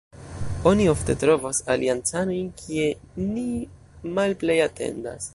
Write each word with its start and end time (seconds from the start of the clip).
Oni 0.69 0.85
ofte 0.93 1.15
trovas 1.23 1.59
aliancanojn 1.73 2.47
kie 2.61 2.87
ni 3.33 3.45
malplej 4.19 4.57
atendas. 4.65 5.29